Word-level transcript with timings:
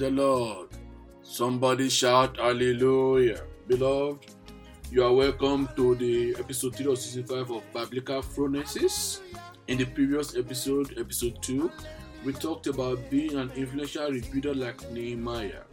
the 0.00 0.10
Lord. 0.10 0.68
Somebody 1.20 1.90
shout 1.90 2.38
hallelujah. 2.38 3.42
Beloved, 3.68 4.32
you 4.90 5.04
are 5.04 5.12
welcome 5.12 5.68
to 5.76 5.94
the 5.94 6.34
episode 6.38 6.74
3 6.74 6.92
of 6.92 6.98
season 6.98 7.24
5 7.24 7.50
of 7.50 7.62
Biblical 7.74 8.22
Phronesis. 8.22 9.20
In 9.68 9.76
the 9.76 9.84
previous 9.84 10.38
episode, 10.38 10.98
episode 10.98 11.42
2, 11.42 11.70
we 12.24 12.32
talked 12.32 12.66
about 12.66 13.10
being 13.10 13.36
an 13.36 13.52
influential 13.54 14.08
rebuilder 14.08 14.56
like 14.56 14.90
Nehemiah. 14.90 15.64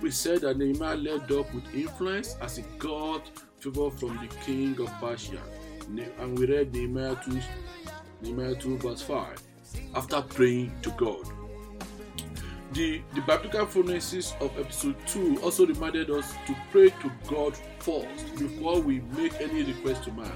We 0.00 0.10
said 0.12 0.40
that 0.40 0.56
Nehemiah 0.56 0.96
led 0.96 1.30
up 1.30 1.52
with 1.52 1.74
influence 1.74 2.36
as 2.40 2.56
he 2.56 2.64
got 2.78 3.30
favor 3.58 3.90
from 3.90 4.16
the 4.16 4.34
king 4.46 4.80
of 4.80 4.90
Persia. 4.98 5.42
And 6.20 6.38
we 6.38 6.46
read 6.46 6.72
Nehemiah 6.72 7.16
2, 7.22 7.38
Nehemiah 8.22 8.54
2 8.54 8.78
verse 8.78 9.02
5 9.02 9.42
after 9.94 10.22
praying 10.22 10.72
to 10.80 10.90
God. 10.92 11.41
The, 12.72 13.02
the 13.14 13.20
biblical 13.20 13.66
phronesis 13.66 14.34
of 14.40 14.58
episode 14.58 14.96
2 15.06 15.42
also 15.42 15.66
reminded 15.66 16.10
us 16.10 16.32
to 16.46 16.56
pray 16.70 16.88
to 16.88 17.12
God 17.28 17.54
first 17.80 18.34
before 18.38 18.80
we 18.80 19.00
make 19.14 19.38
any 19.42 19.62
request 19.62 20.04
to 20.04 20.12
man. 20.12 20.32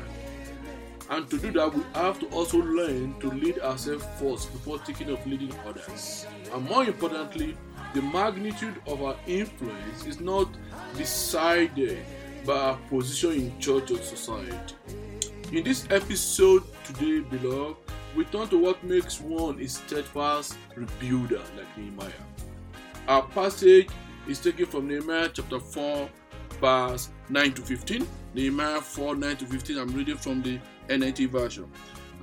And 1.08 1.30
to 1.30 1.38
do 1.38 1.50
that, 1.52 1.74
we 1.74 1.82
have 1.94 2.20
to 2.20 2.26
also 2.26 2.58
learn 2.58 3.18
to 3.20 3.28
lead 3.30 3.60
ourselves 3.60 4.04
first 4.20 4.52
before 4.52 4.78
thinking 4.80 5.08
of 5.08 5.26
leading 5.26 5.54
others. 5.66 6.26
And 6.52 6.68
more 6.68 6.84
importantly, 6.84 7.56
the 7.94 8.02
magnitude 8.02 8.82
of 8.86 9.02
our 9.02 9.16
influence 9.26 10.04
is 10.04 10.20
not 10.20 10.48
decided 10.94 12.04
by 12.44 12.52
our 12.52 12.76
position 12.90 13.32
in 13.32 13.60
church 13.60 13.90
or 13.92 14.02
society. 14.02 14.74
In 15.52 15.64
this 15.64 15.86
episode 15.90 16.64
today, 16.84 17.20
beloved, 17.20 17.85
we 18.16 18.24
turn 18.24 18.48
to 18.48 18.58
what 18.58 18.82
makes 18.82 19.20
one 19.20 19.60
a 19.60 19.68
steadfast 19.68 20.56
rebuilder 20.74 21.42
like 21.54 21.76
Nehemiah. 21.76 22.10
Our 23.08 23.22
passage 23.28 23.88
is 24.26 24.40
taken 24.40 24.64
from 24.64 24.88
Nehemiah 24.88 25.28
chapter 25.32 25.60
4, 25.60 26.08
verse 26.58 27.10
9 27.28 27.52
to 27.52 27.62
15. 27.62 28.08
Nehemiah 28.32 28.80
4, 28.80 29.16
9 29.16 29.36
to 29.36 29.44
15. 29.44 29.78
I'm 29.78 29.94
reading 29.94 30.16
from 30.16 30.42
the 30.42 30.58
NIV 30.88 31.28
version. 31.28 31.70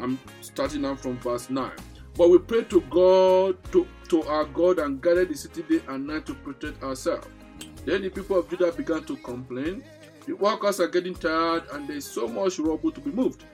I'm 0.02 0.19
starting 0.41 0.81
now 0.81 0.95
from 0.95 1.19
verse 1.19 1.52
9. 1.52 1.72
But 2.17 2.30
we 2.30 2.39
prayed 2.39 2.72
to 2.72 2.81
God, 2.89 3.63
to, 3.72 3.88
to 4.09 4.23
our 4.23 4.45
God, 4.45 4.80
and 4.80 5.00
guarded 5.00 5.30
the 5.30 5.38
city 5.38 5.61
day 5.61 5.81
and 5.89 6.07
night 6.07 6.25
to 6.25 6.33
protect 6.33 6.81
ourselves. 6.81 7.28
Then 7.85 8.02
the 8.02 8.09
people 8.09 8.39
of 8.39 8.50
Judah 8.50 8.72
began 8.72 9.03
to 9.03 9.16
complain. 9.17 9.83
The 10.25 10.33
workers 10.33 10.80
are 10.80 10.88
getting 10.88 11.13
tired, 11.13 11.63
and 11.72 11.88
there 11.88 11.97
is 11.97 12.05
so 12.05 12.28
much 12.28 12.57
rubble 12.57 12.91
to 12.91 13.00
be 13.00 13.11
moved. 13.11 13.45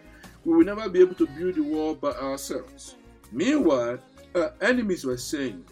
We 0.46 0.56
will 0.56 0.66
never 0.66 0.90
be 0.90 1.02
able 1.02 1.16
to 1.16 1.28
build 1.28 1.56
the 1.56 1.64
wall 1.64 1.96
by 1.96 2.12
ourselves. 2.12 2.96
Meanwhile, 3.32 4.00
our 4.36 4.54
enemies 4.62 5.06
were 5.06 5.18
saying, 5.18 5.66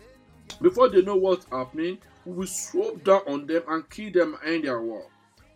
Before 0.62 0.90
they 0.90 1.02
know 1.02 1.16
what's 1.16 1.46
happening, 1.52 2.00
we 2.26 2.34
will 2.34 2.48
swoop 2.48 3.04
down 3.04 3.22
on 3.28 3.48
them 3.48 3.64
and 3.68 3.90
kill 3.90 4.12
them 4.12 4.38
and 4.46 4.64
their 4.64 4.82
wall. 4.82 5.10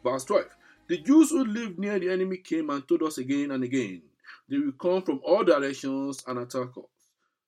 Verse 0.03 0.23
12 0.25 0.45
The 0.87 0.97
Jews 0.99 1.31
who 1.31 1.43
lived 1.43 1.77
near 1.77 1.99
the 1.99 2.09
enemy 2.09 2.37
came 2.37 2.69
and 2.69 2.87
told 2.87 3.03
us 3.03 3.17
again 3.17 3.51
and 3.51 3.63
again, 3.63 4.01
They 4.49 4.57
will 4.57 4.71
come 4.73 5.01
from 5.01 5.19
all 5.23 5.43
directions 5.43 6.23
and 6.27 6.39
attack 6.39 6.69
us. 6.77 6.85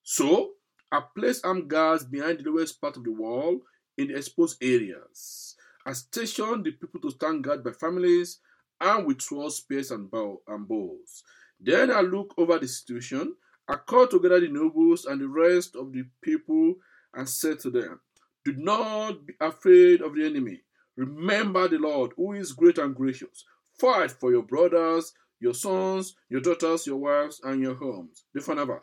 So, 0.02 0.52
I 0.92 1.02
placed 1.16 1.44
armed 1.44 1.68
guards 1.68 2.04
behind 2.04 2.38
the 2.38 2.50
lowest 2.50 2.80
part 2.80 2.96
of 2.96 3.04
the 3.04 3.10
wall 3.10 3.60
in 3.96 4.08
the 4.08 4.16
exposed 4.16 4.62
areas. 4.62 5.56
I 5.86 5.92
stationed 5.92 6.64
the 6.64 6.72
people 6.72 7.00
to 7.00 7.10
stand 7.10 7.44
guard 7.44 7.64
by 7.64 7.72
families 7.72 8.38
and 8.80 9.06
with 9.06 9.22
swords, 9.22 9.56
spears, 9.56 9.90
and, 9.90 10.10
bow, 10.10 10.40
and 10.46 10.68
bows. 10.68 11.22
Then 11.64 11.90
I 11.90 12.00
looked 12.02 12.38
over 12.38 12.58
the 12.58 12.68
situation. 12.68 13.36
I 13.66 13.76
called 13.76 14.10
together 14.10 14.38
the 14.38 14.48
nobles 14.48 15.06
and 15.06 15.18
the 15.18 15.28
rest 15.28 15.74
of 15.74 15.92
the 15.92 16.04
people 16.20 16.74
and 17.14 17.26
said 17.26 17.58
to 17.60 17.70
them, 17.70 18.00
Do 18.44 18.52
not 18.52 19.26
be 19.26 19.32
afraid 19.40 20.02
of 20.02 20.14
the 20.14 20.26
enemy. 20.26 20.60
Remember 20.96 21.66
the 21.66 21.78
Lord, 21.78 22.12
who 22.16 22.34
is 22.34 22.52
great 22.52 22.76
and 22.76 22.94
gracious. 22.94 23.44
Fight 23.78 24.12
for 24.12 24.30
your 24.30 24.42
brothers, 24.42 25.14
your 25.40 25.54
sons, 25.54 26.14
your 26.28 26.42
daughters, 26.42 26.86
your 26.86 26.98
wives, 26.98 27.40
and 27.42 27.62
your 27.62 27.74
homes. 27.74 28.24
The 28.34 28.42
final. 28.42 28.80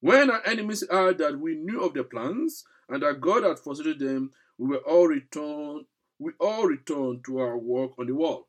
When 0.00 0.30
our 0.30 0.46
enemies 0.46 0.84
heard 0.88 1.18
that 1.18 1.38
we 1.38 1.56
knew 1.56 1.82
of 1.82 1.94
their 1.94 2.04
plans 2.04 2.64
and 2.88 3.02
that 3.02 3.20
God 3.20 3.42
had 3.42 3.58
frustrated 3.58 3.98
them, 3.98 4.30
we 4.56 4.68
were 4.68 4.88
all 4.88 5.08
returned. 5.08 5.86
We 6.20 6.32
all 6.38 6.66
returned 6.66 7.24
to 7.24 7.40
our 7.40 7.58
work 7.58 7.92
on 7.98 8.06
the 8.06 8.14
wall. 8.14 8.46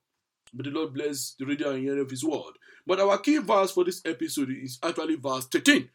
But 0.53 0.65
the 0.65 0.71
Lord 0.71 0.93
bless 0.93 1.35
the 1.39 1.45
reader 1.45 1.71
and 1.71 1.81
hearing 1.81 2.01
of 2.01 2.09
His 2.09 2.23
word. 2.23 2.53
But 2.85 2.99
our 2.99 3.17
key 3.17 3.37
verse 3.37 3.71
for 3.71 3.83
this 3.83 4.01
episode 4.05 4.49
is 4.49 4.79
actually 4.83 5.15
verse 5.15 5.45
13 5.47 5.89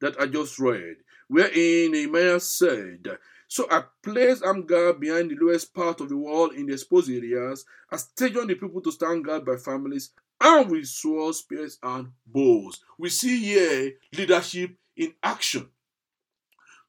that 0.00 0.20
I 0.20 0.26
just 0.26 0.58
read, 0.58 0.96
wherein 1.28 1.92
Nehemiah 1.92 2.40
said, 2.40 3.18
So 3.48 3.66
I 3.70 3.84
placed 4.02 4.44
armed 4.44 4.68
guard 4.68 5.00
behind 5.00 5.30
the 5.30 5.36
lowest 5.40 5.74
part 5.74 6.00
of 6.00 6.08
the 6.08 6.16
wall 6.16 6.50
in 6.50 6.66
the 6.66 6.74
exposed 6.74 7.10
areas, 7.10 7.64
I 7.90 7.96
stationed 7.96 8.48
the 8.50 8.54
people 8.54 8.80
to 8.82 8.92
stand 8.92 9.24
guard 9.24 9.44
by 9.44 9.56
families, 9.56 10.10
and 10.40 10.70
with 10.70 10.86
swords, 10.86 11.38
spears, 11.38 11.78
and 11.82 12.12
bows. 12.26 12.80
We 12.96 13.08
see 13.08 13.38
here 13.40 13.92
leadership 14.16 14.76
in 14.96 15.14
action. 15.22 15.68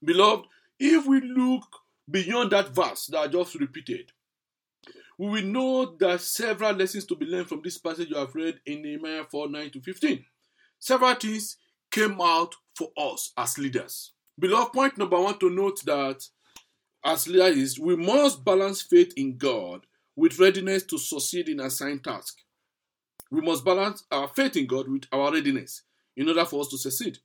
Beloved, 0.03 0.45
if 0.79 1.05
we 1.05 1.21
look 1.21 1.63
beyond 2.09 2.51
that 2.51 2.69
verse 2.69 3.07
that 3.07 3.19
I 3.19 3.27
just 3.27 3.55
repeated, 3.55 4.11
we 5.19 5.27
will 5.27 5.43
know 5.43 5.97
that 5.99 6.21
several 6.21 6.71
lessons 6.71 7.05
to 7.05 7.13
be 7.13 7.25
learned 7.25 7.49
from 7.49 7.61
this 7.61 7.77
passage 7.77 8.09
you 8.09 8.15
have 8.15 8.33
read 8.33 8.57
in 8.65 8.81
Nehemiah 8.81 9.25
4 9.29 9.49
9 9.49 9.69
to 9.71 9.81
15. 9.81 10.25
Several 10.79 11.13
things 11.15 11.57
came 11.91 12.21
out 12.21 12.55
for 12.73 12.87
us 12.95 13.33
as 13.37 13.57
leaders. 13.57 14.13
Beloved, 14.39 14.71
point 14.71 14.97
number 14.97 15.19
one 15.19 15.37
to 15.39 15.49
note 15.49 15.83
that 15.85 16.25
as 17.03 17.27
leaders 17.27 17.77
we 17.77 17.97
must 17.97 18.45
balance 18.45 18.81
faith 18.81 19.11
in 19.17 19.35
God 19.35 19.81
with 20.15 20.39
readiness 20.39 20.83
to 20.83 20.97
succeed 20.97 21.49
in 21.49 21.59
assigned 21.59 22.05
task. 22.05 22.37
We 23.29 23.41
must 23.41 23.65
balance 23.65 24.05
our 24.13 24.29
faith 24.29 24.55
in 24.55 24.67
God 24.67 24.87
with 24.89 25.03
our 25.11 25.33
readiness 25.33 25.81
in 26.15 26.29
order 26.29 26.45
for 26.45 26.61
us 26.61 26.69
to 26.69 26.77
succeed. 26.77 27.17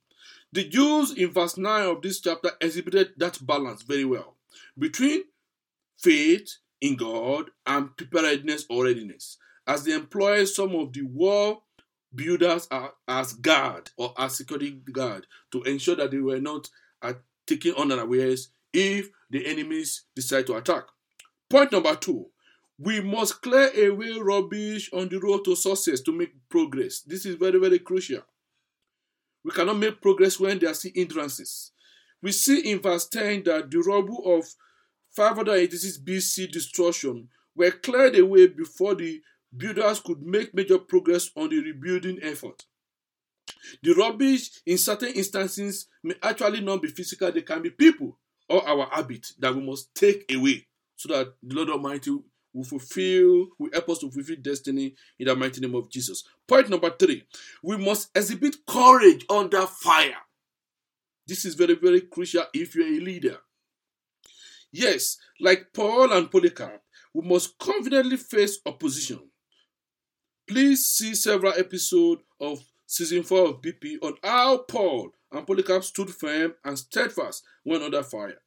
The 0.51 0.67
Jews 0.67 1.13
in 1.13 1.31
verse 1.31 1.57
9 1.57 1.85
of 1.85 2.01
this 2.01 2.19
chapter 2.19 2.51
exhibited 2.59 3.13
that 3.17 3.45
balance 3.45 3.83
very 3.83 4.03
well 4.05 4.35
between 4.77 5.23
faith 5.97 6.57
in 6.81 6.95
God 6.95 7.51
and 7.65 7.95
preparedness 7.95 8.65
or 8.69 8.85
readiness, 8.85 9.37
as 9.67 9.83
they 9.83 9.93
employ 9.93 10.45
some 10.45 10.75
of 10.75 10.93
the 10.93 11.03
war 11.03 11.61
builders 12.13 12.67
are, 12.71 12.93
as 13.07 13.33
guard 13.33 13.91
or 13.97 14.13
as 14.17 14.37
security 14.37 14.71
guard 14.91 15.25
to 15.51 15.63
ensure 15.63 15.95
that 15.95 16.11
they 16.11 16.19
were 16.19 16.39
not 16.39 16.69
uh, 17.01 17.13
taken 17.45 17.73
unawares 17.75 18.49
if 18.73 19.09
the 19.29 19.45
enemies 19.45 20.03
decide 20.15 20.47
to 20.47 20.55
attack. 20.55 20.83
Point 21.49 21.71
number 21.71 21.95
two 21.95 22.27
we 22.77 22.99
must 22.99 23.41
clear 23.41 23.71
away 23.89 24.11
rubbish 24.19 24.89
on 24.91 25.07
the 25.07 25.17
road 25.17 25.45
to 25.45 25.55
success 25.55 26.01
to 26.01 26.11
make 26.11 26.33
progress. 26.49 27.01
This 27.01 27.25
is 27.25 27.35
very, 27.35 27.59
very 27.59 27.79
crucial. 27.79 28.21
We 29.43 29.51
cannot 29.51 29.77
make 29.77 30.01
progress 30.01 30.39
when 30.39 30.59
there 30.59 30.71
are 30.71 30.73
still 30.73 30.91
hindrances. 30.93 31.71
We 32.21 32.31
see 32.31 32.71
in 32.71 32.79
verse 32.81 33.07
10 33.07 33.43
that 33.43 33.71
the 33.71 33.79
rubble 33.79 34.23
of 34.25 34.45
586 35.15 35.99
BC 35.99 36.51
destruction 36.51 37.29
were 37.55 37.71
cleared 37.71 38.17
away 38.17 38.47
before 38.47 38.95
the 38.95 39.21
builders 39.55 39.99
could 40.01 40.21
make 40.21 40.53
major 40.53 40.77
progress 40.77 41.29
on 41.35 41.49
the 41.49 41.59
rebuilding 41.61 42.19
effort. 42.21 42.63
The 43.81 43.93
rubbish 43.93 44.49
in 44.65 44.77
certain 44.77 45.13
instances 45.13 45.87
may 46.03 46.15
actually 46.21 46.61
not 46.61 46.81
be 46.81 46.89
physical, 46.89 47.31
they 47.31 47.41
can 47.41 47.61
be 47.61 47.69
people 47.69 48.17
or 48.49 48.67
our 48.67 48.87
habit 48.91 49.27
that 49.39 49.55
we 49.55 49.61
must 49.61 49.93
take 49.95 50.31
away 50.33 50.67
so 50.95 51.09
that 51.09 51.33
the 51.41 51.55
Lord 51.55 51.69
Almighty 51.69 52.11
will 52.53 52.63
fulfill, 52.63 53.47
will 53.59 53.69
help 53.73 53.89
us 53.89 53.99
to 53.99 54.11
fulfill 54.11 54.37
destiny 54.41 54.95
in 55.19 55.27
the 55.27 55.35
mighty 55.35 55.61
name 55.61 55.75
of 55.75 55.89
Jesus. 55.89 56.23
Point 56.47 56.69
number 56.69 56.89
three 56.89 57.23
we 57.63 57.77
must 57.77 58.15
exhibit 58.15 58.65
courage 58.65 59.25
under 59.29 59.65
fire. 59.65 60.17
This 61.27 61.45
is 61.45 61.55
very, 61.55 61.75
very 61.75 62.01
crucial 62.01 62.43
if 62.53 62.75
you're 62.75 62.87
a 62.87 62.99
leader. 62.99 63.37
Yes, 64.77 65.17
like 65.39 65.71
Paul 65.73 66.11
and 66.11 66.29
Polycarp, 66.29 66.81
we 67.13 67.25
must 67.25 67.57
confidently 67.57 68.17
face 68.17 68.59
opposition. 68.65 69.21
Please 70.49 70.85
see 70.85 71.15
several 71.15 71.53
episodes 71.53 72.23
of 72.41 72.59
season 72.85 73.23
4 73.23 73.47
of 73.47 73.61
BP 73.61 73.95
on 74.01 74.15
how 74.21 74.57
Paul 74.57 75.11
and 75.31 75.47
Polycarp 75.47 75.81
stood 75.85 76.09
firm 76.09 76.55
and 76.65 76.77
steadfast 76.77 77.43
when 77.63 77.83
under 77.83 78.03
fire. 78.03 78.41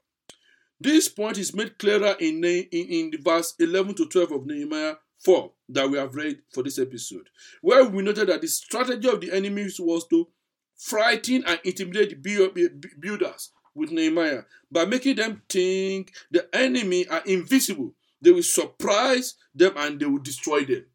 This 0.79 1.09
point 1.09 1.39
is 1.39 1.55
made 1.55 1.79
clearer 1.79 2.15
in, 2.21 2.45
in, 2.45 2.67
in 2.73 3.11
the 3.11 3.19
verse 3.25 3.55
11 3.59 3.95
to 3.95 4.07
12 4.07 4.33
of 4.33 4.45
Nehemiah 4.45 4.97
4 5.25 5.51
that 5.71 5.89
we 5.89 5.97
have 5.97 6.15
read 6.15 6.41
for 6.53 6.63
this 6.63 6.79
episode, 6.79 7.31
where 7.63 7.87
we 7.87 8.03
noted 8.03 8.29
that 8.29 8.43
the 8.43 8.49
strategy 8.49 9.09
of 9.09 9.23
the 9.23 9.33
enemies 9.33 9.81
was 9.81 10.07
to 10.09 10.29
frighten 10.77 11.43
and 11.47 11.59
intimidate 11.65 12.23
the 12.23 12.71
builders 13.01 13.51
with 13.75 13.91
Nehemiah 13.91 14.43
by 14.70 14.85
making 14.85 15.17
them 15.17 15.43
think 15.49 16.12
the 16.31 16.49
enemy 16.55 17.06
are 17.09 17.23
invisible. 17.26 17.94
They 18.20 18.32
will 18.32 18.43
surprise 18.43 19.35
them 19.55 19.73
and 19.76 20.00
they 20.00 20.06
will 20.06 20.19
destroy 20.19 20.65
them. 20.65 20.87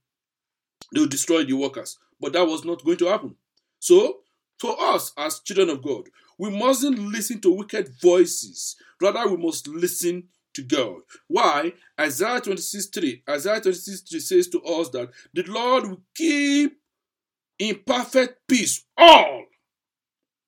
They 0.93 0.99
will 0.99 1.07
destroy 1.07 1.43
the 1.43 1.53
workers. 1.53 1.97
But 2.19 2.33
that 2.33 2.45
was 2.47 2.65
not 2.65 2.83
going 2.83 2.97
to 2.97 3.07
happen. 3.07 3.35
So, 3.79 4.19
for 4.59 4.75
us 4.79 5.11
as 5.17 5.39
children 5.39 5.69
of 5.69 5.83
God, 5.83 6.09
we 6.37 6.49
mustn't 6.49 6.97
listen 6.99 7.41
to 7.41 7.51
wicked 7.53 7.89
voices. 8.01 8.75
Rather, 9.01 9.27
we 9.27 9.37
must 9.37 9.67
listen 9.67 10.29
to 10.53 10.61
God. 10.61 11.01
Why? 11.27 11.73
Isaiah 11.99 12.39
26 12.39 12.87
3. 12.87 13.23
Isaiah 13.29 13.61
26 13.61 14.01
3 14.09 14.19
says 14.19 14.47
to 14.49 14.61
us 14.61 14.89
that 14.89 15.09
the 15.33 15.43
Lord 15.43 15.87
will 15.87 16.01
keep 16.15 16.77
in 17.59 17.79
perfect 17.85 18.47
peace 18.47 18.83
all, 18.97 19.45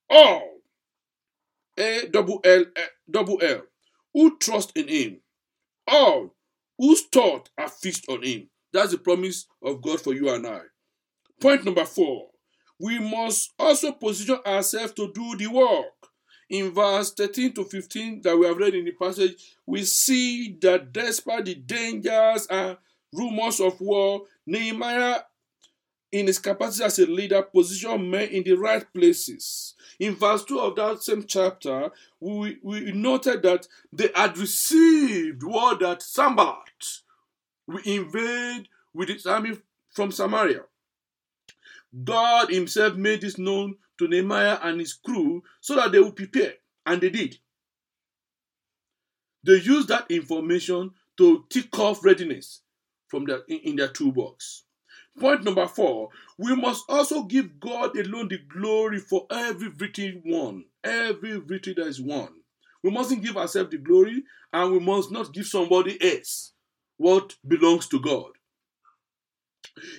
all, 0.09 0.54
A 1.77 2.07
double 2.11 2.39
L, 2.43 2.65
double 3.09 3.39
L, 3.41 3.61
who 4.13 4.37
trust 4.37 4.71
in 4.75 4.87
Him, 4.87 5.21
all 5.87 6.35
whose 6.77 7.01
thoughts 7.03 7.49
are 7.57 7.69
fixed 7.69 8.07
on 8.09 8.23
Him. 8.23 8.49
That's 8.71 8.91
the 8.91 8.97
promise 8.97 9.45
of 9.63 9.81
God 9.81 10.01
for 10.01 10.13
you 10.13 10.29
and 10.29 10.45
I. 10.45 10.61
Point 11.41 11.65
number 11.65 11.85
four 11.85 12.29
we 12.79 12.99
must 12.99 13.53
also 13.57 13.93
position 13.93 14.37
ourselves 14.45 14.93
to 14.93 15.11
do 15.13 15.35
the 15.37 15.47
work. 15.47 15.85
In 16.49 16.71
verse 16.71 17.13
13 17.13 17.53
to 17.53 17.63
15 17.63 18.21
that 18.23 18.37
we 18.37 18.45
have 18.45 18.57
read 18.57 18.75
in 18.75 18.85
the 18.85 18.91
passage, 18.91 19.33
we 19.65 19.83
see 19.83 20.57
that 20.61 20.93
despite 20.93 21.45
the 21.45 21.55
dangers 21.55 22.45
and 22.47 22.77
rumors 23.13 23.59
of 23.59 23.79
war, 23.81 24.23
Nehemiah, 24.45 25.21
in 26.15 26.27
his 26.27 26.39
capacity 26.39 26.85
as 26.85 26.97
a 26.99 27.05
leader, 27.05 27.41
position 27.41 28.09
men 28.09 28.29
in 28.29 28.41
the 28.41 28.53
right 28.53 28.85
places. 28.93 29.73
In 29.99 30.15
verse 30.15 30.45
2 30.45 30.59
of 30.59 30.75
that 30.77 31.03
same 31.03 31.25
chapter, 31.27 31.91
we, 32.21 32.57
we 32.63 32.93
noted 32.93 33.41
that 33.43 33.67
they 33.91 34.09
had 34.15 34.37
received 34.37 35.43
word 35.43 35.79
that 35.81 36.01
Sanballat 36.01 37.01
will 37.67 37.81
invade 37.83 38.69
with 38.93 39.09
his 39.09 39.25
army 39.25 39.57
from 39.89 40.13
Samaria. 40.13 40.61
God 42.01 42.49
Himself 42.49 42.95
made 42.95 43.19
this 43.19 43.37
known 43.37 43.75
to 43.97 44.07
Nehemiah 44.07 44.59
and 44.61 44.79
his 44.79 44.93
crew 44.93 45.43
so 45.59 45.75
that 45.75 45.91
they 45.91 45.99
would 45.99 46.15
prepare, 46.15 46.53
and 46.85 47.01
they 47.01 47.09
did. 47.09 47.39
They 49.43 49.57
used 49.57 49.89
that 49.89 50.09
information 50.09 50.91
to 51.17 51.43
tick 51.49 51.77
off 51.77 52.05
readiness 52.05 52.61
from 53.09 53.25
their, 53.25 53.41
in, 53.49 53.59
in 53.59 53.75
their 53.75 53.89
toolbox. 53.89 54.64
Point 55.19 55.43
number 55.43 55.65
four, 55.67 56.09
we 56.37 56.55
must 56.55 56.83
also 56.89 57.23
give 57.23 57.59
God 57.59 57.97
alone 57.97 58.27
the 58.27 58.37
glory 58.37 58.99
for 58.99 59.25
every 59.31 59.69
victory 59.69 60.21
won, 60.25 60.65
every 60.83 61.39
victory 61.39 61.73
that 61.75 61.87
is 61.87 62.01
won. 62.01 62.29
We 62.83 62.91
mustn't 62.91 63.23
give 63.23 63.37
ourselves 63.37 63.71
the 63.71 63.77
glory, 63.77 64.23
and 64.51 64.73
we 64.73 64.79
must 64.79 65.11
not 65.11 65.33
give 65.33 65.45
somebody 65.47 65.97
else 66.01 66.51
what 66.97 67.35
belongs 67.47 67.87
to 67.89 67.99
God. 67.99 68.31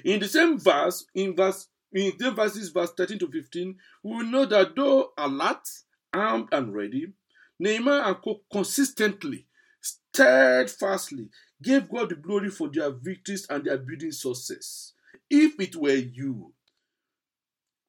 In 0.05 0.21
the 0.21 0.29
same 0.29 0.59
verse, 0.59 1.05
in 1.15 1.35
verse 1.35 1.69
in 1.93 2.13
the 2.19 2.31
verses 2.31 2.69
verse 2.71 2.93
13 2.97 3.19
to 3.21 3.29
15, 3.29 3.77
we 4.03 4.23
know 4.31 4.45
that 4.45 4.77
though 4.77 5.13
alert, 5.17 5.67
armed, 6.13 6.49
and 6.53 6.75
ready, 6.75 7.13
Nehemiah 7.59 8.09
and 8.09 8.17
Co 8.23 8.43
consistently, 8.53 9.47
steadfastly 9.81 11.31
gave 11.63 11.89
God 11.89 12.11
the 12.11 12.17
glory 12.17 12.51
for 12.51 12.69
their 12.69 12.91
victories 12.91 13.47
and 13.49 13.65
their 13.65 13.79
building 13.79 14.13
success. 14.13 14.93
If 15.31 15.59
it 15.61 15.77
were 15.77 15.95
you, 15.95 16.53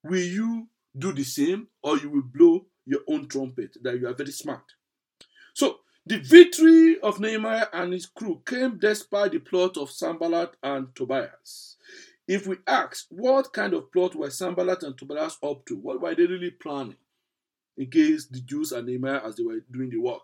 will 0.04 0.24
you 0.24 0.68
do 0.98 1.14
the 1.14 1.24
same 1.24 1.68
or 1.84 1.98
you 1.98 2.10
will 2.10 2.24
blow 2.24 2.66
your 2.86 3.02
own 3.08 3.28
trumpet 3.28 3.78
that 3.82 4.00
you 4.00 4.08
are 4.08 4.14
very 4.14 4.32
smart? 4.32 4.64
So, 5.54 5.80
the 6.06 6.20
victory 6.20 7.00
of 7.02 7.20
Nehemiah 7.20 7.68
and 7.74 7.92
his 7.92 8.06
crew 8.06 8.42
came 8.46 8.80
despite 8.80 9.34
the 9.34 9.40
plot 9.40 9.76
of 9.76 9.92
Sanballat 9.92 10.56
and 10.64 10.96
Tobias. 10.96 11.76
If 12.28 12.48
we 12.48 12.58
ask 12.66 13.08
what 13.10 13.54
kind 13.54 13.74
of 13.74 13.92
plot 13.92 14.16
were 14.16 14.30
Sanballat 14.30 14.84
and 14.84 14.98
Tobias 14.98 15.38
up 15.44 15.66
to, 15.66 15.76
what 15.76 16.02
were 16.02 16.16
they 16.16 16.26
really 16.26 16.52
planning 16.52 16.96
against 17.78 18.32
the 18.32 18.40
Jews 18.40 18.72
and 18.72 18.88
Nehemiah 18.88 19.22
as 19.26 19.36
they 19.36 19.44
were 19.44 19.60
doing 19.72 19.90
the 19.90 19.98
work? 19.98 20.24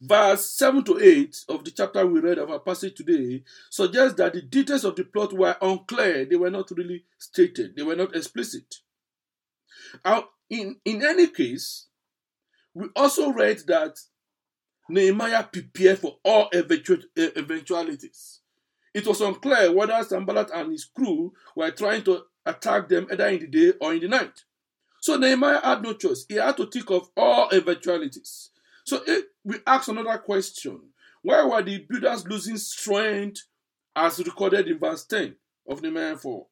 Verse 0.00 0.44
7 0.50 0.84
to 0.84 0.98
8 1.00 1.44
of 1.48 1.64
the 1.64 1.70
chapter 1.70 2.06
we 2.06 2.20
read 2.20 2.38
of 2.38 2.50
our 2.50 2.60
passage 2.60 2.94
today 2.94 3.42
suggests 3.70 4.16
that 4.16 4.32
the 4.32 4.42
details 4.42 4.84
of 4.84 4.96
the 4.96 5.04
plot 5.04 5.32
were 5.32 5.56
unclear. 5.60 6.24
They 6.24 6.36
were 6.36 6.50
not 6.50 6.70
really 6.70 7.04
stated, 7.18 7.76
they 7.76 7.82
were 7.82 7.96
not 7.96 8.14
explicit. 8.14 8.76
Now, 10.04 10.28
in, 10.48 10.76
in 10.84 11.04
any 11.04 11.28
case, 11.28 11.86
we 12.74 12.88
also 12.94 13.30
read 13.30 13.60
that 13.66 13.98
Nehemiah 14.88 15.44
prepared 15.44 15.98
for 15.98 16.18
all 16.24 16.48
eventualities. 16.54 18.40
It 18.94 19.06
was 19.06 19.20
unclear 19.20 19.72
whether 19.72 20.02
Sanballat 20.02 20.50
and 20.54 20.72
his 20.72 20.84
crew 20.84 21.32
were 21.54 21.70
trying 21.70 22.02
to 22.04 22.22
attack 22.44 22.88
them 22.88 23.06
either 23.10 23.28
in 23.28 23.40
the 23.40 23.46
day 23.46 23.72
or 23.80 23.94
in 23.94 24.00
the 24.00 24.08
night. 24.08 24.44
So 25.00 25.16
Nehemiah 25.16 25.60
had 25.62 25.82
no 25.82 25.92
choice. 25.92 26.24
He 26.28 26.36
had 26.36 26.56
to 26.56 26.66
think 26.66 26.90
of 26.90 27.10
all 27.16 27.48
eventualities. 27.52 28.50
So 28.86 29.00
if 29.04 29.24
we 29.44 29.56
ask 29.66 29.88
another 29.88 30.16
question, 30.18 30.80
why 31.22 31.44
were 31.44 31.62
the 31.62 31.78
builders 31.88 32.26
losing 32.26 32.56
strength 32.56 33.42
as 33.96 34.18
recorded 34.20 34.68
in 34.68 34.78
verse 34.78 35.04
10 35.06 35.34
of 35.68 35.82
Nehemiah 35.82 36.16
4? 36.16 36.46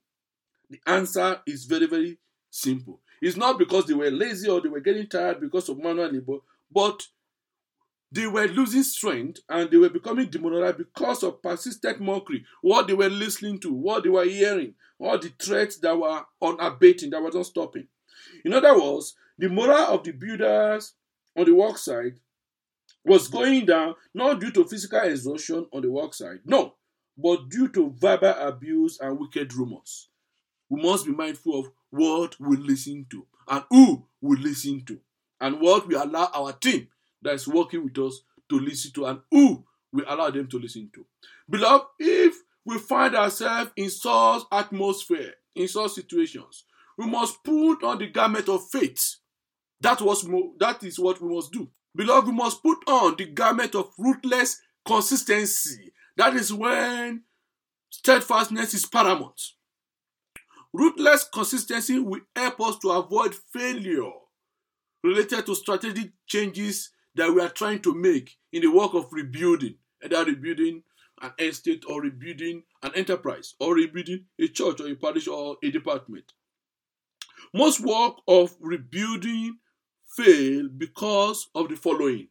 The 0.71 0.81
answer 0.87 1.41
is 1.47 1.65
very, 1.65 1.87
very 1.87 2.19
simple. 2.51 3.01
It's 3.23 3.37
not 3.37 3.59
because 3.59 3.87
they 3.87 3.95
were 3.95 4.11
lazy 4.11 4.49
or 4.49 4.61
they 4.61 4.69
were 4.69 4.81
getting 4.81 5.07
tired 5.07 5.41
because 5.41 5.69
of 5.69 5.79
manual 5.79 6.11
labor, 6.11 6.39
but 6.73 7.05
they 8.11 8.27
were 8.27 8.49
losing 8.49 8.83
strength 8.83 9.41
and 9.49 9.71
they 9.71 9.77
were 9.77 9.89
becoming 9.89 10.27
demoralized 10.27 10.79
because 10.79 11.23
of 11.23 11.41
persistent 11.41 12.01
mockery, 12.01 12.45
what 12.63 12.89
they 12.89 12.95
were 12.95 13.09
listening 13.09 13.61
to, 13.61 13.73
what 13.73 14.03
they 14.03 14.09
were 14.09 14.25
hearing, 14.25 14.75
all 14.99 15.19
the 15.19 15.33
threats 15.41 15.79
that 15.79 15.97
were 15.97 16.23
unabating, 16.43 17.11
that 17.11 17.23
were 17.23 17.31
not 17.31 17.47
stopping. 17.47 17.87
In 18.45 18.53
other 18.53 18.77
words, 18.77 19.15
the 19.39 19.49
morale 19.49 19.95
of 19.95 20.03
the 20.03 20.13
builders 20.13 20.95
on 21.37 21.45
the 21.45 21.53
work 21.55 21.79
site 21.79 22.19
was 23.05 23.29
going 23.29 23.67
down 23.67 23.95
not 24.15 24.41
due 24.41 24.51
to 24.53 24.65
physical 24.65 25.01
exhaustion 25.01 25.67
on 25.73 25.83
the 25.83 25.91
work 25.91 26.15
site, 26.15 26.41
no, 26.45 26.75
but 27.17 27.49
due 27.49 27.69
to 27.69 27.95
verbal 27.99 28.35
abuse 28.39 28.99
and 29.01 29.19
wicked 29.19 29.53
rumors. 29.55 30.09
We 30.69 30.83
must 30.83 31.07
be 31.07 31.13
mindful 31.13 31.61
of 31.61 31.71
what 31.91 32.39
we 32.41 32.57
listen 32.57 33.07
to 33.11 33.27
and 33.49 33.65
who 33.71 34.07
we 34.21 34.37
listen 34.37 34.85
to 34.87 34.99
and 35.41 35.61
what 35.61 35.87
we 35.87 35.95
allow 35.95 36.31
our 36.35 36.53
team 36.53 36.89
that 37.23 37.35
is 37.35 37.47
working 37.47 37.85
with 37.85 37.99
us 37.99 38.21
to 38.49 38.59
listen 38.59 38.93
to 38.93 39.07
and 39.07 39.21
who 39.31 39.65
we 39.93 40.03
allow 40.07 40.31
them 40.31 40.49
to 40.49 40.59
listen 40.59 40.91
to. 40.95 41.05
Beloved, 41.49 41.87
if 41.99 42.35
we 42.65 42.79
find 42.79 43.15
ourselves 43.15 43.71
in 43.77 43.91
such 43.91 44.43
atmosphere, 44.51 45.35
in 45.55 45.69
such 45.69 45.93
situations, 45.93 46.65
we 46.97 47.07
must 47.07 47.43
put 47.45 47.83
on 47.85 47.99
the 47.99 48.07
garment 48.09 48.49
of 48.49 48.69
faith. 48.69 49.17
That 49.81 50.01
was 50.01 50.27
that 50.59 50.83
is 50.83 50.99
what 50.99 51.21
we 51.21 51.35
must 51.35 51.53
do. 51.53 51.69
Beloved, 51.97 52.29
we 52.29 52.35
must 52.35 52.63
put 52.63 52.79
on 52.89 53.17
the 53.17 53.27
garment 53.27 53.75
of 53.75 53.93
ruthless 53.99 54.61
consistency. 54.85 55.93
That 56.17 56.35
is 56.35 56.53
when 56.53 57.23
steadfastness 57.91 58.75
is 58.75 58.87
paramount. 58.87 59.41
Ruthless 60.73 61.29
consistency 61.33 61.99
will 62.01 62.21
help 62.35 62.61
us 62.61 62.79
to 62.81 62.91
avoid 62.91 63.35
failure 63.53 64.11
related 65.05 65.47
to 65.47 65.55
strategic 65.55 66.11
changes 66.27 66.91
that 67.15 67.33
we 67.33 67.41
are 67.41 67.49
trying 67.49 67.81
to 67.81 67.95
make 67.95 68.37
in 68.53 68.63
the 68.63 68.69
work 68.69 68.95
of 68.95 69.13
rebuilding, 69.13 69.77
either 70.03 70.25
rebuilding 70.25 70.83
an 71.23 71.31
estate 71.39 71.85
or 71.89 72.03
rebuilding 72.03 72.65
an 72.83 72.91
enterprise 72.97 73.55
or 73.61 73.75
rebuilding 73.75 74.25
a 74.41 74.49
church 74.49 74.81
or 74.81 74.89
a 74.89 74.97
parish 74.97 75.29
or 75.29 75.57
a 75.63 75.71
department. 75.71 76.33
Most 77.53 77.81
work 77.81 78.15
of 78.27 78.53
rebuilding 78.61 79.59
fail 80.17 80.69
because 80.69 81.49
of 81.55 81.69
the 81.69 81.77
following. 81.77 82.29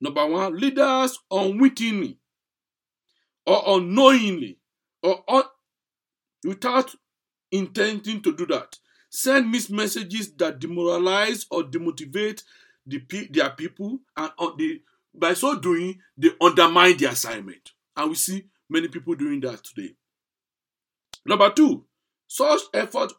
Number 0.00 0.26
one, 0.26 0.56
leaders 0.58 1.18
unwittingly 1.30 2.18
or 3.46 3.62
unknowingly 3.78 4.58
or 5.02 5.22
un- 5.28 5.44
without 6.44 6.94
intending 7.52 8.20
to 8.22 8.34
do 8.34 8.46
that 8.46 8.78
send 9.12 9.50
missed 9.50 9.70
messages 9.70 10.32
that 10.36 10.58
demoralize 10.58 11.46
or 11.50 11.62
demotivate 11.62 12.42
the, 12.86 13.00
their 13.30 13.50
people, 13.50 13.98
and 14.16 14.30
they, 14.58 14.80
by 15.14 15.34
so 15.34 15.58
doing, 15.58 16.00
they 16.16 16.30
undermine 16.40 16.96
the 16.96 17.04
assignment. 17.04 17.72
And 17.94 18.08
we 18.08 18.16
see 18.16 18.44
many 18.70 18.88
people 18.88 19.14
doing 19.14 19.40
that 19.42 19.62
today. 19.62 19.94
Number 21.26 21.50
two, 21.50 21.84
such 22.26 22.62
effort 22.72 23.12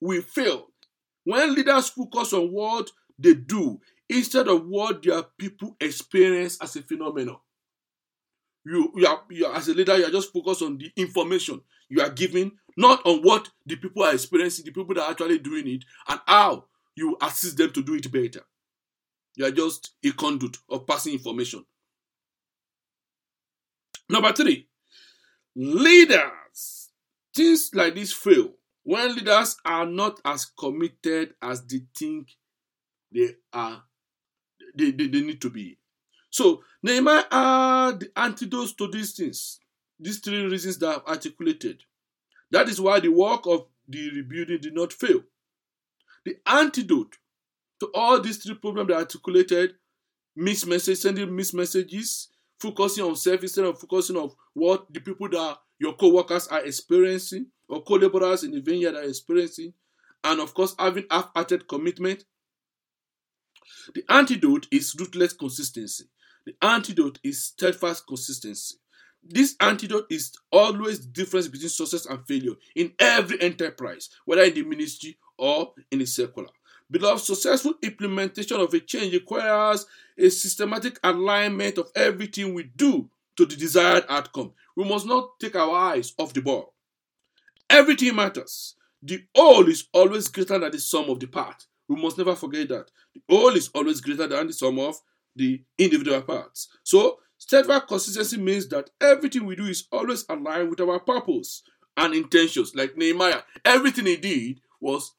will 0.00 0.22
fail 0.22 0.68
when 1.24 1.54
leaders 1.54 1.88
focus 1.88 2.32
on 2.32 2.52
what 2.52 2.90
they 3.18 3.34
do 3.34 3.80
instead 4.08 4.48
of 4.48 4.66
what 4.66 5.02
their 5.02 5.22
people 5.38 5.76
experience 5.80 6.58
as 6.60 6.76
a 6.76 6.82
phenomenon. 6.82 7.36
You, 8.66 8.92
you, 8.94 9.06
are, 9.06 9.22
you 9.30 9.46
are, 9.46 9.56
as 9.56 9.68
a 9.68 9.74
leader, 9.74 9.96
you 9.96 10.06
are 10.06 10.10
just 10.10 10.32
focused 10.32 10.62
on 10.62 10.78
the 10.78 10.90
information 10.96 11.60
you 11.88 12.00
are 12.00 12.10
giving, 12.10 12.52
not 12.76 13.04
on 13.04 13.20
what 13.22 13.48
the 13.66 13.76
people 13.76 14.02
are 14.04 14.14
experiencing, 14.14 14.64
the 14.64 14.70
people 14.72 14.94
that 14.94 15.02
are 15.02 15.10
actually 15.10 15.38
doing 15.38 15.68
it, 15.68 15.84
and 16.08 16.20
how 16.26 16.64
you 16.96 17.16
assist 17.20 17.56
them 17.56 17.72
to 17.72 17.82
do 17.82 17.94
it 17.94 18.10
better. 18.10 18.40
You 19.36 19.46
are 19.46 19.50
just 19.50 19.94
a 20.04 20.12
conduit 20.12 20.56
of 20.68 20.86
passing 20.86 21.12
information. 21.14 21.64
Number 24.08 24.32
three, 24.32 24.68
leaders. 25.56 26.90
Things 27.34 27.70
like 27.74 27.96
this 27.96 28.12
fail 28.12 28.52
when 28.84 29.16
leaders 29.16 29.56
are 29.64 29.86
not 29.86 30.20
as 30.24 30.44
committed 30.44 31.34
as 31.42 31.66
they 31.66 31.80
think 31.96 32.28
they 33.12 33.30
are 33.52 33.82
they, 34.76 34.90
they, 34.90 35.06
they 35.06 35.20
need 35.20 35.40
to 35.40 35.50
be. 35.50 35.78
So 36.30 36.62
Nehemiah 36.82 37.24
had 37.30 38.00
the 38.00 38.10
antidotes 38.16 38.72
to 38.74 38.88
these 38.88 39.12
things, 39.12 39.60
these 39.98 40.18
three 40.18 40.44
reasons 40.46 40.78
that 40.78 40.88
I've 40.88 41.06
articulated. 41.06 41.82
That 42.50 42.68
is 42.68 42.80
why 42.80 43.00
the 43.00 43.08
work 43.08 43.46
of 43.46 43.66
the 43.88 44.10
rebuilding 44.10 44.60
did 44.60 44.74
not 44.74 44.92
fail. 44.92 45.20
The 46.24 46.36
antidote 46.46 47.16
to 47.80 47.90
all 47.94 48.20
these 48.20 48.38
three 48.38 48.54
problems 48.54 48.88
that 48.88 48.94
I 48.96 49.00
articulated, 49.00 49.74
missed 50.36 50.66
message, 50.66 50.98
sending 50.98 51.34
missed 51.34 51.54
messages, 51.54 52.28
focusing 52.58 53.04
on 53.04 53.16
self 53.16 53.42
instead 53.42 53.64
of 53.64 53.78
focusing 53.78 54.16
on 54.16 54.30
what 54.54 54.92
the 54.92 55.00
people 55.00 55.28
that 55.28 55.58
your 55.78 55.94
co-workers 55.94 56.48
are 56.48 56.64
experiencing 56.64 57.46
or 57.68 57.82
co-laborers 57.82 58.44
in 58.44 58.50
the 58.52 58.60
vineyard 58.60 58.94
are 58.94 59.04
experiencing, 59.04 59.72
and 60.22 60.40
of 60.40 60.54
course 60.54 60.74
having 60.78 61.04
half-hearted 61.10 61.68
commitment. 61.68 62.24
The 63.94 64.04
antidote 64.08 64.66
is 64.70 64.94
ruthless 64.98 65.32
consistency. 65.32 66.04
The 66.46 66.54
antidote 66.62 67.18
is 67.22 67.42
steadfast 67.42 68.06
consistency. 68.06 68.76
This 69.22 69.56
antidote 69.60 70.06
is 70.10 70.32
always 70.52 71.00
the 71.00 71.08
difference 71.08 71.48
between 71.48 71.70
success 71.70 72.04
and 72.04 72.26
failure 72.26 72.54
in 72.74 72.92
every 72.98 73.40
enterprise, 73.40 74.10
whether 74.26 74.42
in 74.42 74.54
the 74.54 74.62
ministry 74.62 75.16
or 75.38 75.72
in 75.90 76.00
the 76.00 76.06
secular. 76.06 76.48
Beloved, 76.90 77.24
successful 77.24 77.74
implementation 77.82 78.60
of 78.60 78.74
a 78.74 78.80
change 78.80 79.14
requires 79.14 79.86
a 80.18 80.28
systematic 80.28 81.00
alignment 81.02 81.78
of 81.78 81.90
everything 81.96 82.52
we 82.52 82.64
do 82.64 83.08
to 83.36 83.46
the 83.46 83.56
desired 83.56 84.04
outcome. 84.10 84.52
We 84.76 84.84
must 84.84 85.06
not 85.06 85.40
take 85.40 85.56
our 85.56 85.74
eyes 85.74 86.12
off 86.18 86.34
the 86.34 86.42
ball. 86.42 86.73
Everything 87.74 88.14
matters. 88.14 88.76
The 89.02 89.24
whole 89.34 89.66
is 89.68 89.88
always 89.92 90.28
greater 90.28 90.56
than 90.60 90.70
the 90.70 90.78
sum 90.78 91.10
of 91.10 91.18
the 91.18 91.26
part. 91.26 91.66
We 91.88 92.00
must 92.00 92.16
never 92.16 92.36
forget 92.36 92.68
that. 92.68 92.88
The 93.14 93.20
whole 93.28 93.56
is 93.56 93.68
always 93.74 94.00
greater 94.00 94.28
than 94.28 94.46
the 94.46 94.52
sum 94.52 94.78
of 94.78 94.94
the 95.34 95.60
individual 95.76 96.22
parts. 96.22 96.68
So, 96.84 97.18
steadfast 97.36 97.88
consistency 97.88 98.36
means 98.36 98.68
that 98.68 98.90
everything 99.00 99.44
we 99.44 99.56
do 99.56 99.64
is 99.64 99.88
always 99.90 100.24
aligned 100.28 100.70
with 100.70 100.80
our 100.82 101.00
purpose 101.00 101.62
and 101.96 102.14
intentions. 102.14 102.76
Like 102.76 102.96
Nehemiah, 102.96 103.42
everything 103.64 104.06
he 104.06 104.18
did 104.18 104.60
was 104.80 105.12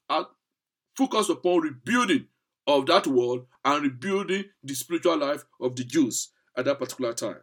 focused 0.95 1.29
upon 1.29 1.59
rebuilding 1.59 2.27
of 2.67 2.85
that 2.85 3.05
world 3.05 3.47
and 3.65 3.83
rebuilding 3.83 4.45
the 4.63 4.75
spiritual 4.75 5.17
life 5.17 5.43
of 5.59 5.75
the 5.75 5.83
Jews 5.83 6.29
at 6.57 6.63
that 6.65 6.79
particular 6.79 7.12
time. 7.12 7.41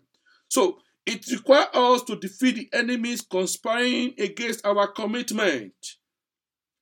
So, 0.48 0.78
it 1.06 1.26
requires 1.30 1.68
us 1.74 2.02
to 2.04 2.16
defeat 2.16 2.54
the 2.56 2.78
enemies 2.78 3.22
conspiring 3.22 4.14
against 4.18 4.64
our 4.64 4.86
commitment. 4.86 5.74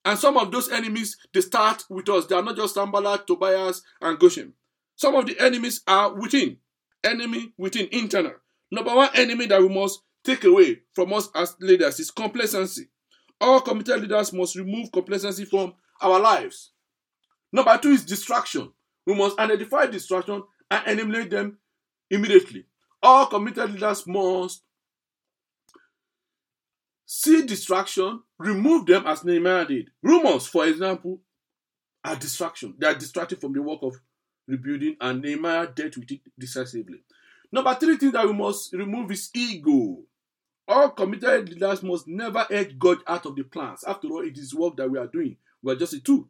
And 0.04 0.18
some 0.18 0.36
of 0.36 0.50
those 0.50 0.70
enemies, 0.70 1.16
they 1.32 1.40
start 1.40 1.84
with 1.90 2.08
us. 2.08 2.26
They 2.26 2.34
are 2.34 2.42
not 2.42 2.56
just 2.56 2.74
Sanballat, 2.74 3.26
Tobias, 3.26 3.82
and 4.00 4.18
Geshem. 4.18 4.52
Some 4.96 5.14
of 5.14 5.26
the 5.26 5.38
enemies 5.38 5.82
are 5.86 6.14
within. 6.14 6.58
Enemy 7.04 7.52
within, 7.56 7.88
internal. 7.92 8.34
Number 8.70 8.94
one 8.94 9.10
enemy 9.14 9.46
that 9.46 9.60
we 9.60 9.68
must 9.68 10.00
take 10.24 10.44
away 10.44 10.80
from 10.92 11.12
us 11.12 11.28
as 11.34 11.56
leaders 11.60 11.98
is 12.00 12.10
complacency. 12.10 12.88
All 13.40 13.60
committed 13.60 14.00
leaders 14.02 14.32
must 14.32 14.56
remove 14.56 14.92
complacency 14.92 15.44
from 15.44 15.74
our 16.00 16.20
lives. 16.20 16.72
Number 17.52 17.76
two 17.78 17.90
is 17.90 18.04
distraction. 18.04 18.70
We 19.06 19.14
must 19.14 19.38
identify 19.38 19.86
distraction 19.86 20.42
and 20.70 20.86
eliminate 20.86 21.30
them 21.30 21.58
immediately. 22.10 22.66
All 23.02 23.26
committed 23.26 23.73
leaders 23.73 24.07
must 24.07 24.62
see 27.07 27.45
distraction, 27.45 28.23
remove 28.38 28.87
them 28.87 29.07
as 29.07 29.25
Nehemiah 29.25 29.64
did. 29.66 29.90
Rumors, 30.02 30.47
for 30.47 30.66
example, 30.66 31.21
are 32.04 32.16
distraction. 32.16 32.75
They 32.78 32.87
are 32.87 32.95
distracted 32.95 33.40
from 33.40 33.52
the 33.52 33.62
work 33.62 33.80
of 33.83 34.00
rebuilding, 34.47 34.97
and 35.00 35.23
Nehemiah 35.23 35.69
dealt 35.75 35.97
with 35.97 36.11
it 36.11 36.21
decisively. 36.38 37.02
Number 37.52 37.75
three 37.75 37.97
thing 37.97 38.12
that 38.12 38.26
we 38.26 38.33
must 38.33 38.73
remove 38.73 39.11
is 39.11 39.30
ego. 39.35 39.99
All 40.69 40.90
committed 40.90 41.49
leaders 41.49 41.83
must 41.83 42.07
never 42.07 42.47
edge 42.50 42.78
God 42.78 42.99
out 43.07 43.26
of 43.26 43.35
the 43.35 43.42
plans. 43.42 43.83
After 43.85 44.09
all, 44.09 44.25
it 44.25 44.38
is 44.38 44.54
work 44.54 44.76
that 44.76 44.88
we 44.88 44.99
are 44.99 45.09
doing. 45.09 45.37
We 45.62 45.73
are 45.73 45.76
just 45.76 45.95
a 45.95 46.00
tool. 46.00 46.28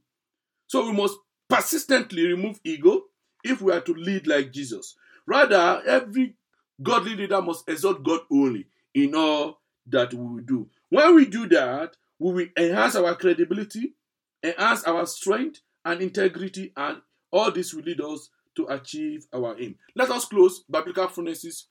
So 0.66 0.86
we 0.86 0.92
must 0.92 1.18
persistently 1.48 2.26
remove 2.26 2.58
ego 2.64 3.02
if 3.44 3.60
we 3.60 3.72
are 3.72 3.82
to 3.82 3.92
lead 3.92 4.26
like 4.26 4.50
Jesus. 4.50 4.96
Rather, 5.26 5.82
every 5.86 6.36
godly 6.82 7.14
leader 7.14 7.42
must 7.42 7.68
exalt 7.68 8.02
God 8.02 8.20
only 8.30 8.66
in 8.94 9.14
all 9.14 9.60
that 9.86 10.12
we 10.14 10.42
do. 10.42 10.68
When 10.88 11.14
we 11.14 11.26
do 11.26 11.46
that, 11.48 11.96
we 12.18 12.32
will 12.32 12.46
enhance 12.56 12.96
our 12.96 13.14
credibility, 13.14 13.94
enhance 14.42 14.84
our 14.84 15.06
strength 15.06 15.60
and 15.84 16.00
integrity, 16.00 16.72
and 16.76 17.00
all 17.30 17.50
this 17.50 17.72
will 17.72 17.82
lead 17.82 18.00
us 18.00 18.28
to 18.56 18.66
achieve 18.66 19.26
our 19.32 19.56
aim. 19.60 19.76
Let 19.94 20.10
us 20.10 20.24
close 20.24 20.60
biblical 20.70 21.06
phronesis 21.06 21.64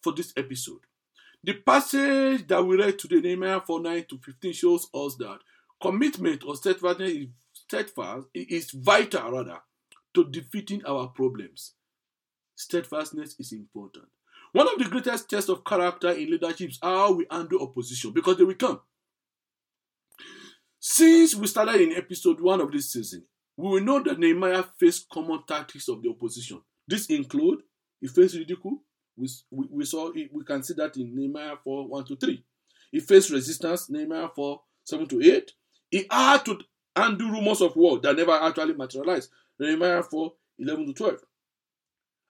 for 0.00 0.12
this 0.12 0.32
episode. 0.36 0.80
The 1.44 1.54
passage 1.54 2.46
that 2.46 2.62
we 2.64 2.76
read 2.76 2.98
today, 2.98 3.20
Nehemiah 3.20 3.60
4 3.60 3.80
9 3.80 4.04
to 4.10 4.18
15, 4.18 4.52
shows 4.52 4.86
us 4.94 5.16
that 5.16 5.38
commitment 5.80 6.44
or 6.44 6.56
steadfastness 6.56 7.10
is, 7.10 7.26
steadfast, 7.52 8.28
is 8.34 8.70
vital 8.70 9.32
rather 9.32 9.58
to 10.14 10.24
defeating 10.24 10.82
our 10.86 11.08
problems. 11.08 11.72
Steadfastness 12.54 13.34
is 13.38 13.52
important. 13.52 14.06
One 14.52 14.68
of 14.68 14.78
the 14.78 14.84
greatest 14.84 15.30
tests 15.30 15.48
of 15.48 15.64
character 15.64 16.10
in 16.10 16.30
leadership 16.30 16.70
is 16.70 16.78
how 16.82 17.12
we 17.12 17.26
handle 17.30 17.62
opposition 17.62 18.12
because 18.12 18.36
they 18.36 18.44
will 18.44 18.54
come. 18.54 18.80
Since 20.78 21.34
we 21.36 21.46
started 21.46 21.80
in 21.80 21.92
episode 21.92 22.40
one 22.40 22.60
of 22.60 22.70
this 22.70 22.92
season, 22.92 23.24
we 23.56 23.68
will 23.68 23.80
know 23.80 24.02
that 24.02 24.18
Nehemiah 24.18 24.64
faced 24.78 25.08
common 25.08 25.42
tactics 25.46 25.88
of 25.88 26.02
the 26.02 26.10
opposition. 26.10 26.60
This 26.86 27.06
include 27.06 27.60
he 28.00 28.08
faced 28.08 28.34
ridicule. 28.34 28.78
We, 29.16 29.28
we, 29.50 29.66
we 29.70 29.84
saw 29.84 30.10
it, 30.14 30.30
we 30.32 30.44
can 30.44 30.62
see 30.62 30.74
that 30.74 30.96
in 30.96 31.14
Nehemiah 31.14 31.56
4 31.62 31.88
1 31.88 32.04
to 32.06 32.16
3. 32.16 32.44
He 32.90 33.00
faced 33.00 33.30
resistance, 33.30 33.88
Nehemiah 33.88 34.28
4 34.34 34.60
7 34.84 35.06
to 35.08 35.22
8. 35.22 35.52
He 35.90 36.06
had 36.10 36.44
to 36.46 36.58
undo 36.96 37.30
rumors 37.30 37.60
of 37.60 37.76
war 37.76 38.00
that 38.00 38.16
never 38.16 38.32
actually 38.32 38.74
materialized, 38.74 39.30
Nehemiah 39.58 40.02
4 40.02 40.32
11 40.58 40.86
to 40.86 40.92
12. 40.92 41.16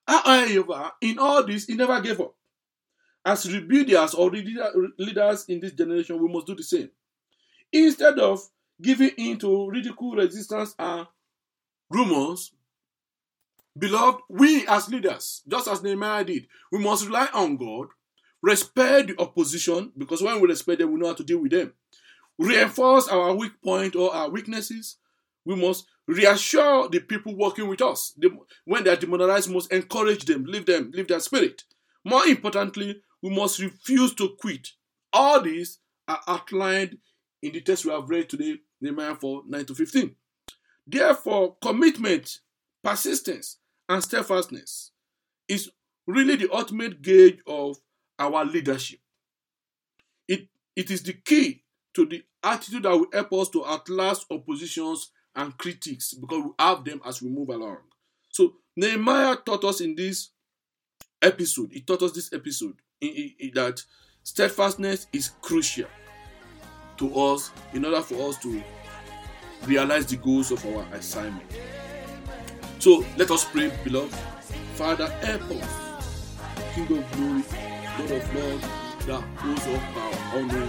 However, 0.07 0.93
in 1.01 1.19
all 1.19 1.45
this, 1.45 1.67
he 1.67 1.75
never 1.75 2.01
gave 2.01 2.21
up. 2.21 2.35
As 3.25 3.47
rebuilders 3.47 4.19
or 4.19 4.31
leaders 4.99 5.45
in 5.49 5.61
this 5.61 5.73
generation, 5.73 6.21
we 6.21 6.33
must 6.33 6.47
do 6.47 6.57
the 6.57 6.63
same. 6.63 6.91
Instead 7.73 8.19
of 8.19 8.41
giving 8.81 9.13
in 9.17 9.39
to 9.39 9.71
ridicule, 9.71 10.17
resistance, 10.17 10.75
and 10.79 11.07
rumors, 11.89 12.53
beloved, 13.79 14.23
we 14.29 14.67
as 14.67 14.89
leaders, 14.89 15.43
just 15.47 15.69
as 15.69 15.83
Nehemiah 15.83 16.25
did, 16.25 16.49
we 16.73 16.81
must 16.81 17.07
rely 17.07 17.29
on 17.33 17.57
God, 17.57 17.87
respect 18.43 19.09
the 19.09 19.21
opposition, 19.21 19.93
because 19.97 20.21
when 20.21 20.41
we 20.41 20.49
respect 20.49 20.81
them, 20.81 20.93
we 20.93 21.01
know 21.01 21.07
how 21.07 21.15
to 21.15 21.25
deal 21.25 21.39
with 21.39 21.53
them. 21.53 21.73
Reinforce 22.39 23.07
our 23.09 23.35
weak 23.35 23.53
point 23.63 23.95
or 23.95 24.13
our 24.13 24.29
weaknesses. 24.29 24.97
We 25.45 25.57
must 25.57 25.87
reassure 26.07 26.89
the 26.89 27.01
people 27.01 27.37
working 27.37 27.69
with 27.69 27.83
us. 27.83 28.17
when 28.65 28.85
they 28.85 28.91
are 28.91 28.97
demoralized, 28.97 29.49
we 29.49 29.55
must 29.55 29.73
encourage 29.73 30.25
them, 30.25 30.45
leave 30.45 30.67
them, 30.67 30.91
leave 30.95 31.09
their 31.09 31.21
spirit. 31.21 31.65
More 32.05 32.27
importantly, 32.27 33.01
we 33.23 33.31
must 33.31 33.59
refuse 33.61 34.15
to 34.17 34.37
quit. 34.41 34.69
All 35.13 35.41
these 35.41 35.79
are 36.09 36.21
outlined 36.27 36.99
in 37.43 37.53
the 37.53 37.61
text 37.61 37.85
we 37.85 37.93
have 37.93 38.09
read 38.09 38.29
today, 38.29 38.57
Nehemiah 38.81 39.15
4 39.15 39.43
9 39.47 39.65
to 39.67 39.75
15. 39.75 40.15
Therefore, 40.87 41.57
commitment, 41.63 42.39
persistence, 42.83 43.59
and 43.89 44.03
steadfastness 44.03 44.91
is 45.49 45.71
really 46.07 46.37
the 46.37 46.51
ultimate 46.53 47.03
gauge 47.03 47.39
of 47.47 47.77
our 48.19 48.45
leadership. 48.45 48.99
It, 50.29 50.49
it 50.77 50.91
is 50.91 51.03
the 51.03 51.13
key 51.15 51.63
to 51.95 52.07
the 52.07 52.23
attitude 52.43 52.85
that 52.85 52.91
will 52.91 53.07
help 53.13 53.33
us 53.35 53.49
to 53.51 53.65
outlast 53.67 54.27
oppositions 54.31 55.11
and 55.35 55.57
critics 55.57 56.15
because 56.15 56.45
we 56.45 56.51
have 56.59 56.85
them 56.85 57.01
as 57.05 57.23
we 57.23 57.29
move 57.29 57.49
along. 57.49 57.79
So 58.31 58.55
Nehemiah 58.77 59.37
taught 59.45 59.65
us 59.65 59.81
in 59.81 59.95
this 59.95 60.31
episode, 61.21 61.71
he 61.73 61.81
taught 61.81 62.03
us 62.03 62.13
this 62.13 62.33
episode 62.33 62.75
in, 63.01 63.09
in, 63.09 63.33
in 63.39 63.51
that 63.55 63.83
steadfastness 64.23 65.07
is 65.13 65.31
crucial 65.41 65.89
to 66.97 67.15
us 67.15 67.51
in 67.73 67.85
order 67.85 68.01
for 68.01 68.29
us 68.29 68.39
to 68.39 68.63
realize 69.67 70.07
the 70.07 70.17
goals 70.17 70.51
of 70.51 70.65
our 70.67 70.85
assignment. 70.95 71.51
So 72.79 73.05
let 73.17 73.31
us 73.31 73.45
pray, 73.45 73.73
beloved. 73.85 74.15
Father, 74.75 75.09
help 75.09 75.43
us, 75.51 76.37
King 76.75 76.99
of 76.99 77.13
glory, 77.13 77.45
God 77.99 78.11
of 78.11 78.35
love, 78.35 78.83
that 79.07 79.23
holds 79.39 79.67
of 79.67 79.97
our 79.97 80.39
honor 80.39 80.67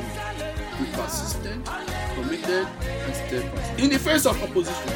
be 0.79 0.86
persistent, 0.91 1.67
committed, 2.15 2.67
and 2.82 3.15
steadfast. 3.15 3.79
In 3.79 3.89
the 3.89 4.00
face 4.00 4.25
of 4.25 4.41
opposition, 4.41 4.91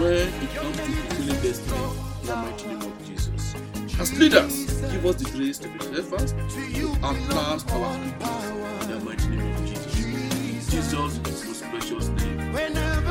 when 0.00 0.28
it 0.28 0.54
comes 0.54 0.76
to 0.76 0.82
fulfilling 0.82 1.42
destiny, 1.42 2.10
in 2.20 2.26
the 2.26 2.36
mighty 2.36 2.66
name 2.68 2.82
of 2.82 3.06
Jesus. 3.06 3.54
As 3.98 4.18
leaders, 4.18 4.80
give 4.92 5.04
us 5.06 5.16
the 5.16 5.30
grace 5.30 5.58
to 5.58 5.68
be 5.68 5.78
steadfast 5.80 6.34
and 6.34 7.28
last 7.34 7.70
our 7.70 7.94
in 7.94 8.90
the 8.90 9.00
mighty 9.04 9.28
name 9.28 9.54
of 9.54 9.66
Jesus. 9.66 10.70
Jesus' 10.70 11.18
most 11.24 11.64
precious 11.70 12.08
name. 12.08 13.09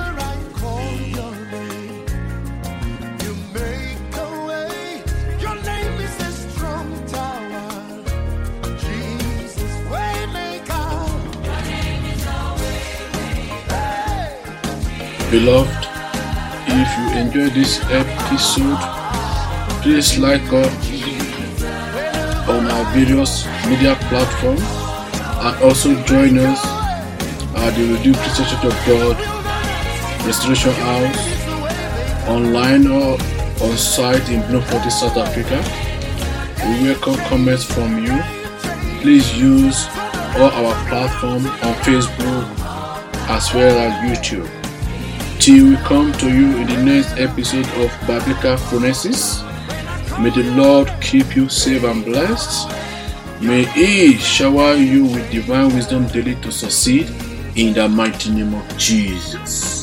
Beloved, 15.32 15.70
if 16.66 16.90
you 16.98 17.20
enjoy 17.22 17.54
this 17.54 17.80
episode, 17.92 18.80
please 19.84 20.18
like 20.18 20.42
us 20.52 20.74
on 22.50 22.66
our 22.66 22.84
various 22.96 23.46
media 23.68 23.94
platforms 24.10 24.66
and 25.46 25.64
also 25.64 25.94
join 26.06 26.36
us 26.40 26.60
at 27.62 27.76
the 27.78 27.94
Redeemed 27.94 28.18
Christian 28.18 28.46
Church 28.46 28.66
of 28.66 28.74
God 28.88 29.18
Restoration 30.26 30.74
House 30.74 32.28
online 32.28 32.88
or 32.88 33.14
on 33.62 33.78
site 33.78 34.28
in 34.30 34.42
Bloemfontein, 34.50 34.90
South 34.90 35.16
Africa. 35.16 35.62
We 36.66 36.90
welcome 36.90 37.18
comments 37.30 37.66
from 37.66 38.04
you. 38.04 38.20
Please 39.02 39.38
use 39.38 39.86
all 40.42 40.50
our 40.50 40.74
platforms 40.90 41.46
on 41.46 41.76
Facebook 41.86 42.50
as 43.30 43.54
well 43.54 43.78
as 43.78 43.94
YouTube. 44.10 44.59
Till 45.40 45.70
we 45.70 45.76
come 45.78 46.12
to 46.14 46.28
you 46.30 46.58
in 46.58 46.68
the 46.68 46.84
next 46.84 47.14
episode 47.18 47.66
of 47.82 47.90
Biblical 48.06 48.58
Phronesis, 48.58 49.42
may 50.22 50.30
the 50.32 50.44
Lord 50.54 50.92
keep 51.00 51.34
you 51.34 51.48
safe 51.48 51.86
and 51.86 52.04
blessed. 52.04 52.68
May 53.42 53.64
He 53.64 54.18
shower 54.18 54.74
you 54.74 55.06
with 55.06 55.32
divine 55.32 55.74
wisdom 55.74 56.08
daily 56.08 56.36
to 56.42 56.52
succeed 56.52 57.10
in 57.56 57.74
the 57.74 57.88
mighty 57.88 58.32
name 58.32 58.54
of 58.54 58.78
Jesus. 58.78 59.79